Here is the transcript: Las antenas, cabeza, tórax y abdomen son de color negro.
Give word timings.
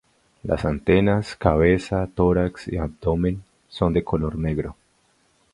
Las 0.41 0.65
antenas, 0.65 1.35
cabeza, 1.35 2.07
tórax 2.07 2.67
y 2.69 2.75
abdomen 2.77 3.43
son 3.69 3.93
de 3.93 4.03
color 4.03 4.35
negro. 4.35 4.75